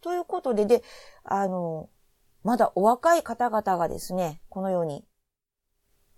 [0.00, 0.82] ということで、で、
[1.24, 1.90] あの、
[2.44, 5.04] まだお若い方々がですね、このように、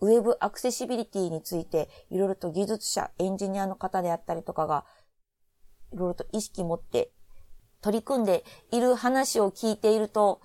[0.00, 4.84] ウェブアクセシビリティについて、いろいろと技術者、エンジニアの方であったりとかが、
[5.92, 7.10] いろいろと意識持って
[7.80, 10.40] 取り組んでいる話を聞いていると、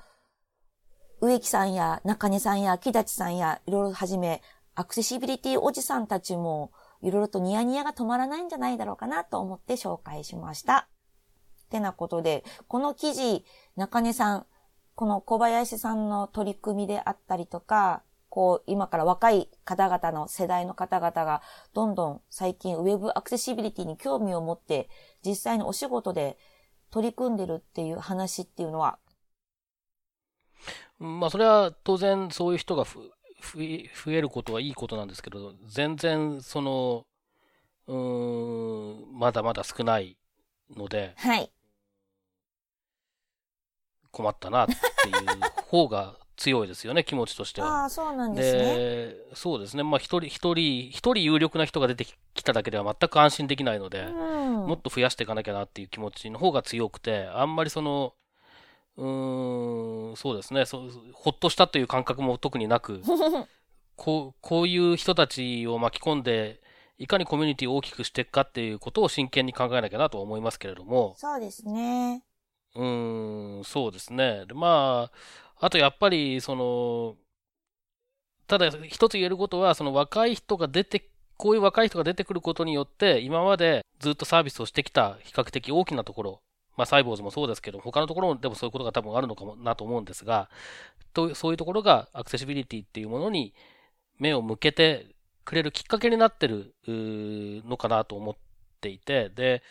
[1.22, 4.42] 植木さんや中根さんや木立さんやいろいろはじめ、
[4.76, 10.88] アクセシビリティおじさんたちも、いろいろとニヤニヤが止まらないんじゃないだろうかなと思って紹介しました。
[11.66, 14.46] ってなことで、この記事、中根さん、
[14.96, 18.04] この小林さんの取り組みであったりとか、
[18.36, 21.42] こう、今から若い方々の世代の方々が、
[21.74, 24.90] どんどん最近ウェブアクセシビリティに興味を持って、
[25.26, 26.38] 実際にお仕事で
[26.92, 29.00] 取り組んでるっていう話っていうのは
[31.00, 37.06] まあ、それは当然そういう人が増えることはいいことなんですけど、全然その、
[37.88, 40.18] うん、まだまだ少ない
[40.76, 41.50] ので、はい。
[44.12, 44.76] 困ったなっていう
[45.68, 47.82] 方が強いですよね、気持ちとしては。
[47.82, 48.76] ああ、そうなんですね。
[48.78, 49.84] で、そうですね。
[49.84, 58.14] まあ、一人、一人、一人有力な人が出てきただけでは全く安心できないので、うん、もっと増やしていかなきゃなっていう気持ちの方が強くて、あんまりその、
[58.98, 63.02] うーん、そうですねそ、ほっとしたという感覚も特になく、
[63.96, 66.62] こう、こういう人たちを巻き込んで、
[66.98, 71.16] いかにコミュニティを大きくしていくかっていうことを真剣に考えなきゃなと思いますけれども。
[71.18, 72.24] そうですね。
[72.76, 74.46] うーん、そうですね。
[74.48, 75.18] でまあ、
[75.60, 77.16] あとやっぱり、その、
[78.48, 86.42] ただ一つ言えることは、その若い人が出て、こういう若い人が出てくることによって、今までずっとサービスをしてきた比較的大きなところ、
[86.78, 90.50] まあサイボーズもそうですけど、他のところでもそういうことが多分あるのかもなと思うんですが、
[91.14, 93.54] とそういうところがアクセシビリティっていうものに
[94.20, 95.08] 目を向けて
[95.46, 98.36] くれるきっかけになってるのかなと思っ
[98.82, 99.64] ていて、で、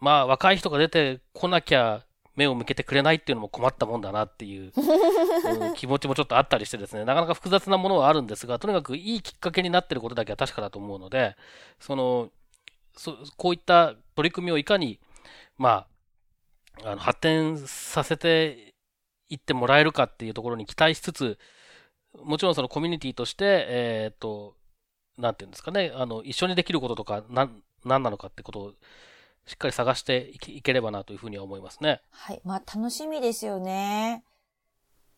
[0.00, 2.04] まあ若い人が出てこなきゃ
[2.36, 11.36] 目を向けてくれないっていうのも困ったもんだなっていう、うん、 気持ちもちょっとあったりしてですね、なかなか複雑なものはあるんですが、とにかくいいきっかけになってることだけは確かだと思うので、
[11.78, 12.30] その、
[12.96, 15.00] そこういった取り組みをいかに、
[15.58, 15.86] ま
[16.82, 18.74] あ、あの発展させて
[19.28, 21.38] いってもらえるかっていうところに期待しつつ、
[22.22, 24.56] もちろんそのコミュニティとして、えっ、ー、と、
[25.18, 28.72] なんていうんですかね、あの、一緒にできることとか、なん、何なのかってことを
[29.46, 32.00] しっかり探していければなというふうには思いますね。
[32.10, 32.40] はい。
[32.44, 34.24] まあ楽しみですよね。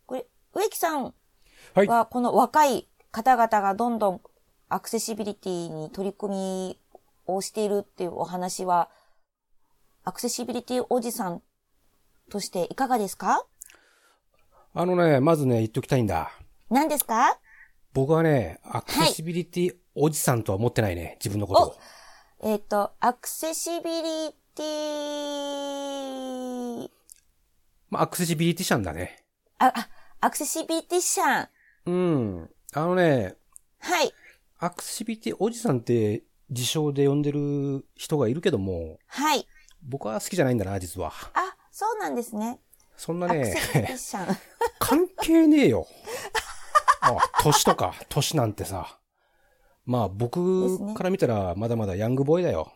[0.07, 1.15] これ、植木さん
[1.75, 4.21] はこの若い方々がどんどん
[4.69, 6.81] アクセシビリティに取り組み
[7.27, 8.91] をしているっていうお話は、
[10.05, 11.43] アクセシビリティおじさん
[12.31, 13.47] としていかがですか？
[14.75, 16.33] あのね、まずね、言っときたいんだ。
[16.69, 17.39] 何ですか？
[17.93, 21.77] 僕はね、アクセシビリティおじさんとは思ってないね、自分のことを。
[22.43, 24.67] えっ、ー、と、アクセシビリティ
[27.89, 29.25] まあ、アクセシビリティシャンだね。
[29.59, 29.89] あ、あ、
[30.21, 31.49] アクセシビリティシャン。
[31.87, 32.51] うん。
[32.75, 33.37] あのね、
[33.81, 34.13] はい。
[34.59, 39.47] アクセシビリティおじさんって自称で呼んでる人がいるけども、はい。
[39.83, 41.15] 僕は好きじゃないんだな、実は。
[41.33, 42.61] あ、そうなんですね。
[42.99, 44.37] そんなアクセね、シビリティシャン。
[44.79, 45.87] 関係ねえよ。
[47.01, 48.99] あ、年とか、年なんてさ。
[49.87, 50.41] まあ僕
[50.81, 52.73] ねから見たらまだまだヤングボーイだよ。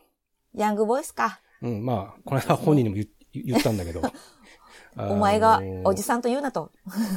[0.54, 1.40] ヤングボイスか？
[1.60, 4.00] うん、まあ、この間本人にも言言ったんだけど。
[4.96, 6.72] お前がおじささんと言うなと。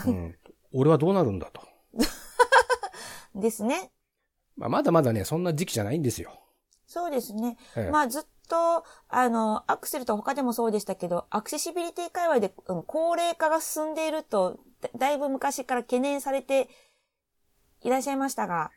[0.07, 0.35] ん、うん。
[0.73, 1.61] 俺はどうなるんだと。
[3.35, 3.91] ですね。
[4.55, 6.31] まあ、まだまだね、そんな時期じゃないんですよ。
[6.85, 7.57] そうですね。
[7.75, 16.69] ええまあずっと、あの、アクセルと他でもそうでしたけど、アクセシビリティ界隈で、うん、高齢化が進んでいると、だだいぶ昔から懸念されて
[17.81, 18.71] いらっしゃいましたが、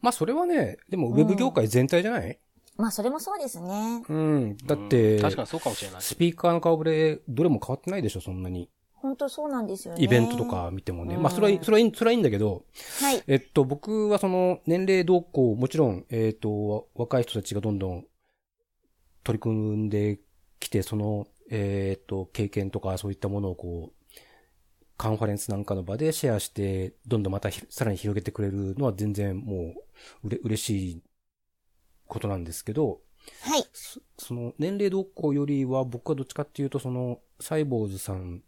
[0.00, 2.38] まあ、それはね、でもウェブ業界全体じゃない、
[2.76, 4.02] まあそれもそうですね。
[4.08, 6.02] うん、だっうてん、確かにそうかもしれない。
[6.02, 8.70] スピーカーの顔ぶれ、どれも変わってないでしょ、そんなに。
[8.94, 10.02] 本当そうなんですよね。
[10.02, 10.44] イベントと。
[10.44, 11.14] か見てもね。
[11.14, 12.64] うんまあ、それは、それはいい、それはいいんだけど、
[13.00, 13.22] はい。
[13.26, 18.04] えっと、僕はその、年齢動向、もちろん、えっと、若い人たちがどんどん
[19.24, 20.20] 取り組んで
[20.58, 23.99] きて、その、えっと、経験とかそういったものをこう、
[25.00, 29.74] カンファレンスなんかの場でシェアして、どんどんまたひさらに広げてくれるのは全然も
[30.22, 31.02] う、うれ、嬉しい
[32.06, 33.00] ことなんですけど、
[33.40, 33.64] はい。
[33.72, 38.42] そその年齢動向よりは僕はどっちかっていうとそのサイボーズさん、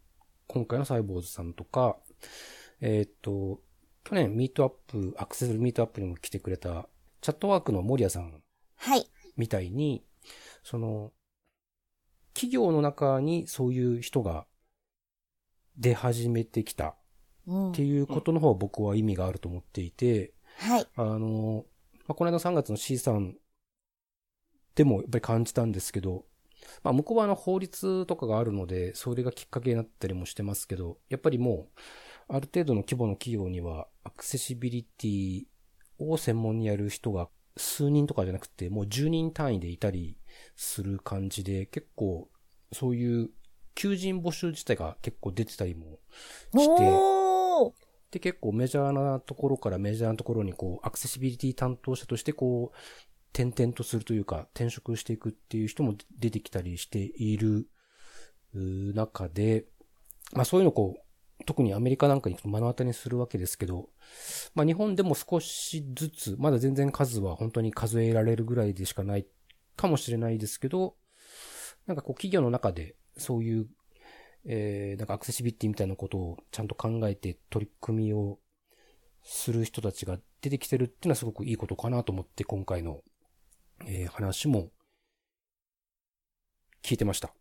[0.46, 1.96] 今回のサイボーズさんとか、
[2.82, 3.62] えーっと、
[4.05, 6.86] 去年ミートアップ、アクセスミートアップにも来てくれた
[7.22, 8.42] チャットワークの森谷さん
[8.76, 9.07] はい。
[9.38, 10.05] みたいに、
[10.62, 11.12] その、
[12.34, 14.44] 企業の中にそういう人が
[15.76, 16.94] 出始めてきたっ
[17.46, 17.82] うんて。
[17.82, 20.86] いうことの方が僕は意味があると思っていて、はい。
[20.96, 21.64] あの、
[22.06, 23.36] まあ、この間3月の C さん
[24.74, 26.24] でもやっぱり感じたんですけど、
[26.82, 31.68] まあ、向こうはあの法律とかがあるので、それがきっかけになったりもしてますけど、やっぱりも
[32.28, 35.44] う、ある程度の規模の企業には、アクセシビリティ
[35.98, 40.16] を専門にやる人が数人とかじゃなくて、もう10人単位でいたり
[40.56, 42.28] する感じで、結構、
[42.72, 43.30] そういう
[43.74, 45.98] 求人募集自体が結構出てたりも
[46.54, 47.72] して、
[48.12, 52.76] で、結構メジャーなところからメジャーなところにこう、アクセシビリティ担当者としてこう、
[53.34, 57.68] 転々とするというか、転職していくっていう人も出てきたりしている
[58.52, 59.64] 中で、
[60.34, 63.88] まあそういうのをこう、特にアメリカなんかに目の当たりにするわけですけど、
[64.54, 69.26] まあ日本でも少しずつ、まだ全然数は本当に数えられるぐらいでしかない
[69.74, 70.96] かもしれないですけど、
[71.86, 73.66] なんかこう企業の中でそういう
[74.44, 78.38] えー、なんかアクセシビリティみたいなことをちゃんと考えて取り組みを
[79.22, 83.00] する人たちが出てきてるっていうのはすごくいいことかなと思って今回の、
[83.86, 84.70] えー話も
[86.82, 87.32] 聞いてました。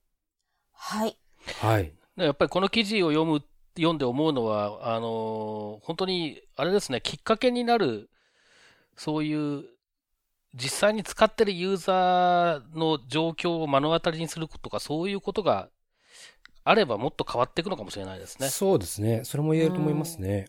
[0.72, 1.18] はい。
[1.62, 1.92] はい。
[2.16, 3.42] でやっぱりこの記事を読む、
[3.76, 8.12] 読んで思うのは、あのー本当に、あれですね、きっかけになる、
[8.96, 9.66] そういう、
[10.54, 15.70] 実際に使ってるユーザーの状況を目の当たりにするとか、そういうことが
[16.64, 18.50] あればもっと変わっていくのかもしれないですね。
[18.50, 19.24] そうですね。
[19.24, 20.48] それも言えると思いますね。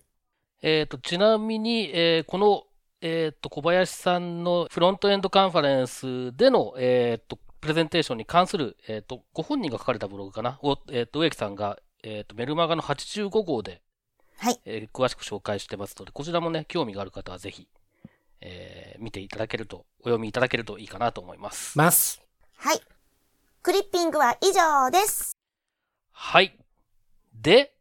[0.60, 2.64] えっ、と、ちなみに、えーこの、
[3.00, 10.58] えっ、と、小林さんのフロントエンドカンファレンスでの、えっ、と、プレゼンテーションに関する、えっ、と、ご本人が書かれたブログかな？
[10.62, 13.82] を、えっ、と、植木さんが、えっ、と、メルマガの85号で、
[14.38, 14.60] はい。
[14.64, 17.66] えー詳しく紹介してますので、こちらもね、興味がある方はぜひ、
[18.42, 21.76] えー見ていただけると、お読みいただけるといいかなと思います。
[21.76, 22.22] ます。
[22.56, 22.80] はい。
[23.62, 25.32] クリッピングは以上です。
[26.12, 26.56] はい。
[27.34, 27.74] で、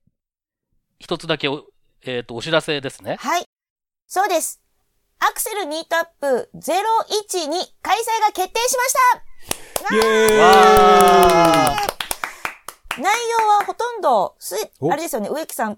[0.99, 1.65] 一つだけお、
[2.03, 3.17] えっ、と、お知らせですね。
[3.19, 3.43] はい。
[4.07, 4.61] そうです。
[5.19, 6.61] アクセルミートアップ012
[7.83, 8.93] 開催が決定しまし
[9.89, 11.77] たイェーイわ
[12.97, 15.77] 内容はほとんど、す、おあれですよね、植木さん、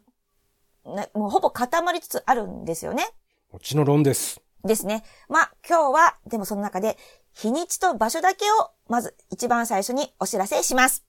[0.85, 3.05] なもうほぼ固まりつつあるんですよね。
[3.51, 4.42] こっちの論です。
[4.63, 5.03] ですね。
[5.29, 6.97] まあ、今日は、でもその中で、
[7.33, 11.05] 日にちと場所だけを、まず一番最初にお知らせします。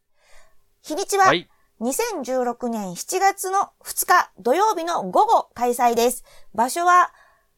[0.83, 1.49] 日にちは、はい。
[1.81, 6.25] 2016年7月の2日土曜日の午後開催です。
[6.55, 7.13] 場所は、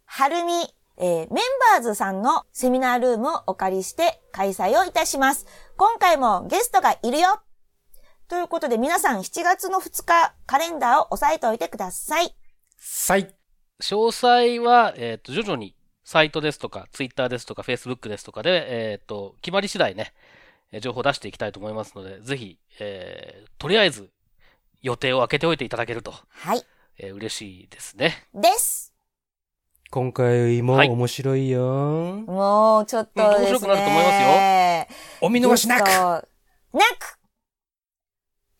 [0.04, 0.52] はるみ、
[0.98, 1.28] えーメン
[1.74, 5.46] バーズさんのセミナールームをお借りして開催をいたします。
[5.76, 7.40] 今回もゲストがいるよ
[8.28, 12.34] ということで皆さん7月の2日カレンダーを押さえておいてください。
[12.78, 13.34] さい。
[13.80, 15.75] 詳細は、えっ、と、徐々に、
[16.06, 20.14] サイトですとか、ツイッターですとか、フェイスブックですとかで、えっ、と、決まり次第ね、
[20.70, 24.08] えー情報を出していきたいと思いますので、ぜひ、えーとりあえず、
[24.82, 26.62] 予定を空けておいていただけると、はい。
[26.98, 28.28] えー嬉しいですね。
[28.32, 28.94] です。
[29.90, 31.60] 今回もはい面白いよ。
[31.60, 33.48] もう、ちょっとですね。
[33.50, 36.28] 面白くなると思いますよお見逃しなくなく。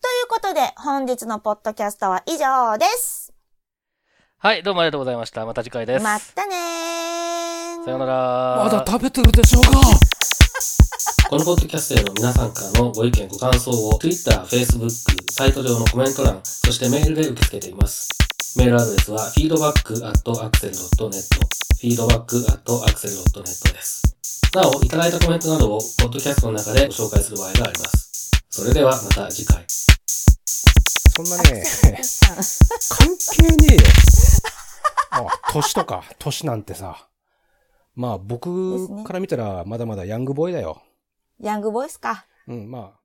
[0.01, 3.31] ということで、本日のポッドキャストは以上です。
[4.37, 5.45] はい、どうもありがとうございました。
[5.45, 6.03] また次回です。
[6.03, 7.06] またねー。
[7.87, 8.63] さようなら。
[8.65, 9.71] まだ食べてるでしょうか
[11.29, 14.89] このポッドキャストへの皆さんからのご意見、ご感想を Twitter、Facebook、
[15.31, 18.09] サイト上のコメント欄、そしてメールで受け付けています。
[18.57, 21.23] メールアドレスは feedback.axel.net
[21.81, 24.03] feedback.axel.net です。
[24.53, 28.31] なお、いただいたコメントなどをポッドキャストの中でご紹介する場合があります。
[28.49, 29.63] それではまた次回。
[29.65, 31.63] そんなね、
[32.89, 33.81] 関係ねえよ。
[35.11, 37.06] あ、年とか、年なんてさ。
[37.97, 38.47] まあ僕
[38.91, 40.83] ねから見たらまだまだヤングボーイだよ。
[41.39, 42.27] ヤングボイスか。
[42.47, 42.91] うん、まあ